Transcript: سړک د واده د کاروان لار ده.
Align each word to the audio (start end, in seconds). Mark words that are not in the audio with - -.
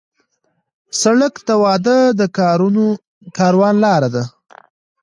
سړک 1.01 1.33
د 1.47 1.49
واده 1.63 1.97
د 2.19 2.21
کاروان 3.37 3.75
لار 3.83 4.03
ده. 4.13 4.23